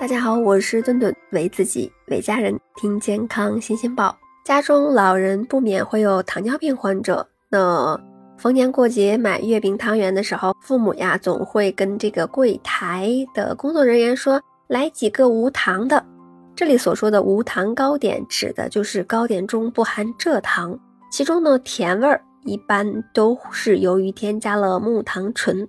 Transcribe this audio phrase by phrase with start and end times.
[0.00, 4.16] 大家好，我是顿顿，为自己、为家人听健康新鲜报。
[4.44, 8.00] 家中老人不免会有糖尿病患者，那
[8.38, 16.06] 逢年过节买月饼、汤圆的时候，父母呀总会跟这个柜台的工作人员说：“来几个无糖的。”
[16.54, 20.78] 这里所说的无糖糕点，指的就是糕点中不含蔗糖，
[21.10, 25.68] 其中呢甜味儿一般都是由于添加了木糖醇。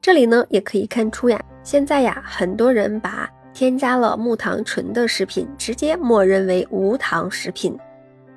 [0.00, 7.76] 这里呢也可以看出呀，现在呀很多人把添加了木糖醇的食品，直接默认为无糖食品。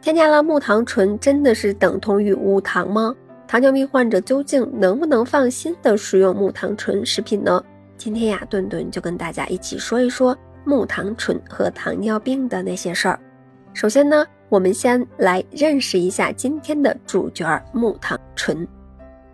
[0.02, 3.14] 添加了木糖醇，真的是等同于无糖吗？
[3.48, 7.64] 糖尿病患者究竟能不能放心的食用木糖醇食品呢？
[8.00, 13.20] 今天呀，顿顿就跟大家一起说一说木糖醇和糖尿病的那些事儿。
[13.74, 18.68] 首先呢，我们先来认识一下今天的主角木糖醇。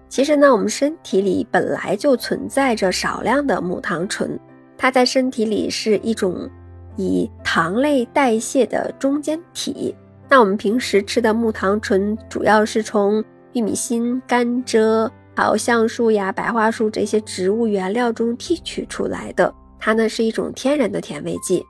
[0.09, 4.37] 其实呢，我们身体里本来就存在着少量的木糖醇。
[4.77, 6.49] 它在身体里是一种
[6.95, 9.95] 以糖类代谢的中间体。
[10.29, 19.53] 那我们平时吃的木糖醇主要是从玉米芯、甘蔗、还有橡树呀、白桦树这些植物原料中提取出来的。
[19.79, 21.63] 它呢是一种天然的甜味剂。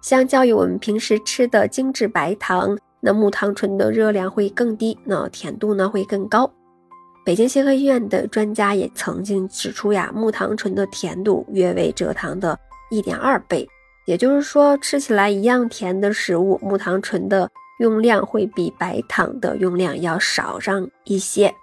[0.00, 6.50] 相较于我们平时吃的精致白糖，那木糖醇的热量会更低，那甜度呢会更高。
[7.28, 12.58] 北京协和医院的专家也曾经指出呀，木糖醇的甜度约为蔗糖的
[12.90, 13.68] 一点二倍，
[14.06, 21.54] 也就是说，吃起来一样甜的食物，木糖醇的用量会比白糖的用量要少上一些。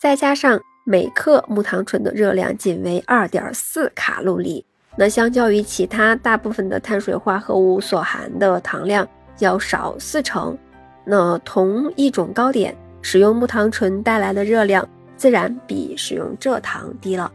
[0.00, 4.64] 再加上每克木糖醇的热量仅为二点四卡路里，
[4.96, 9.06] 那相较于其他大部分的碳水化合物所含的糖量
[9.40, 10.56] 要少四成。
[11.04, 12.74] 那同一种糕点。
[13.08, 14.84] 使用木糖醇带来的热量
[15.16, 17.30] 自然比使用蔗糖低了。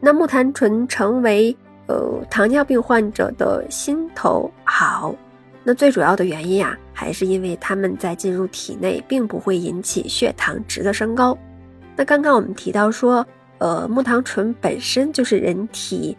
[0.00, 1.54] 那木糖醇成为
[1.86, 5.14] 呃糖尿病患者的心头好，
[5.62, 11.36] 那最主要的原因啊，还是因为它们在进入体内并不会引起血糖值的升高。
[11.94, 13.24] 那刚刚我们提到说，
[13.58, 16.16] 呃，木糖醇本身就是人体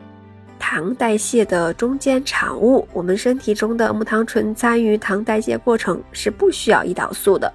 [0.60, 7.52] 糖代谢的中间产物，我们身体中的木糖醇参与糖代谢过程是不需要胰岛素的。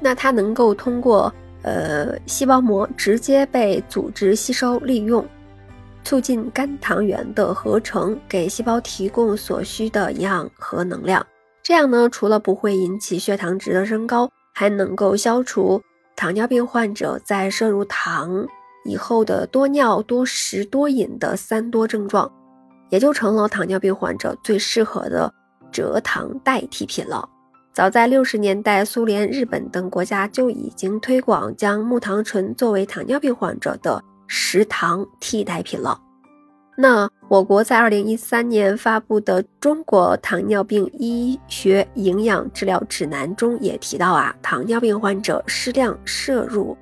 [0.00, 1.32] 那它能够通过
[1.62, 5.24] 呃细胞膜直接被组织吸收利用，
[6.04, 11.26] 促进肝糖原的合成，给细胞提供所需的营养和能量。
[11.62, 15.82] 这样呢，除了不会引起血糖值的升高，还能够消除
[16.16, 18.46] 糖尿病患者在摄入糖
[18.84, 22.32] 以后的多尿、多食、多饮的三多症状，
[22.88, 25.30] 也就成了糖尿病患者最适合的
[25.70, 27.28] 蔗糖代替品了。
[27.78, 35.96] 早在六十年代，苏联、日本等国家就已经推广将木糖醇作为糖尿病患者的食糖替代品了。
[36.76, 46.76] 那我国在二零一三年发布的《中国糖尿病医学营养治疗指南》中也提到啊，糖尿病患者适量摄入，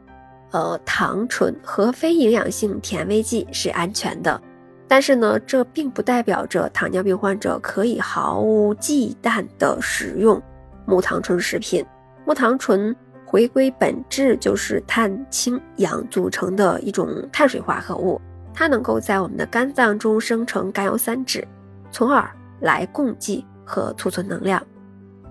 [0.52, 4.40] 呃，糖醇和非营养性甜味剂是安全的。
[4.88, 10.42] 但是呢，这并不代表着糖尿病患者可以毫无忌惮地使用。
[10.86, 11.84] 木糖醇食品，
[12.24, 18.20] 木糖醇回归本质就是碳氢氧组成的一种碳水化合物，
[18.54, 21.44] 它能够在我们的肝脏中生成甘油三酯，
[21.90, 22.28] 从而
[22.60, 24.62] 来供给和储存能量。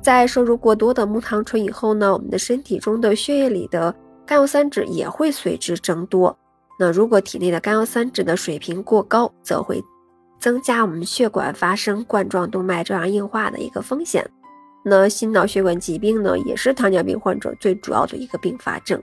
[0.02, 3.96] 在摄入过多的木糖醇以后呢，我们的身体中的血液里的
[4.26, 6.38] 甘油三酯也会随之增多。
[6.78, 9.82] 那如果体内的甘油三酯的水平过高，则会
[10.40, 14.30] 增加我们血管发生冠状动脉粥样硬化的一个风险。
[14.88, 19.02] 那心脑血管疾病呢，也是糖尿病患者最主要的一个并发症。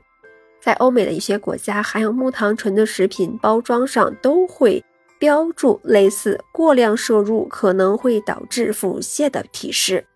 [0.60, 4.84] 在欧美的一些国家，含有木糖醇的食品包装上都会
[5.18, 10.06] 标注类似过量摄入可能会导致腹泻的提示。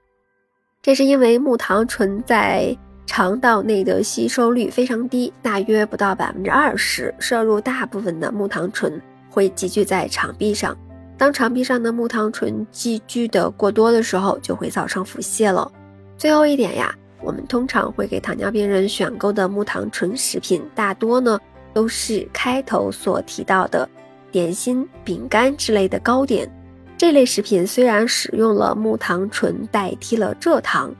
[0.81, 7.13] 这是因为木糖醇在肠道内的吸收率非常低，大约不到百分之二十。
[7.19, 10.79] 摄入大部分的木糖醇会积聚在肠壁上。
[11.19, 15.71] 当肠壁上的木糖醇积聚的过多的时候，就会造成腹泻了。
[16.19, 21.39] 最后一点呀，我们通常会给糖尿病人选购的木糖醇食品，大多呢
[21.73, 23.89] 都是开头所提到的
[24.31, 26.51] 点心、饼干之类的糕点。
[26.99, 30.95] 这类食品虽然使用了木糖醇代替了蔗糖，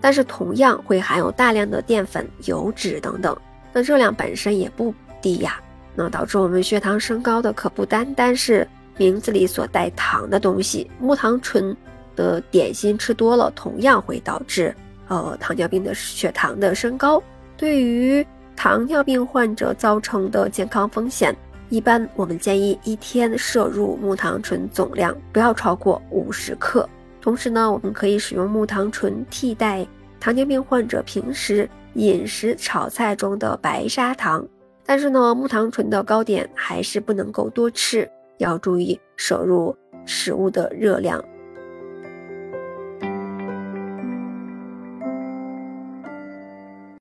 [0.00, 3.36] 但是同样会含有大量的淀粉、油脂等等，
[3.72, 4.92] 那热量本身也不
[5.22, 5.60] 低呀。
[5.94, 8.66] 那导致我们血糖升高的可不单单是。
[9.00, 11.74] 名字里所带糖的东西，木糖醇
[12.14, 14.76] 的点心吃多了，同样会导致
[15.08, 17.22] 呃糖尿病的血糖的升高。
[17.56, 18.24] 对于
[18.54, 21.34] 糖尿病患者造成的健康风险，
[21.70, 26.86] 一般我们建议一天摄入木糖醇总量不要超过五十克。
[27.22, 29.86] 同时呢，我们可以使用木糖醇替代
[30.20, 34.46] 糖尿病患者平时饮食炒菜中的白砂糖。
[34.84, 38.06] 但是呢，木糖醇的糕点还是不能够多吃，
[38.40, 41.22] 要注意摄入食物的热量。